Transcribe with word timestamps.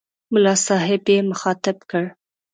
ملا 0.33 0.53
صاحب 0.67 1.01
یې 1.11 1.17
مخاطب 1.31 1.77
کړ. 1.89 2.05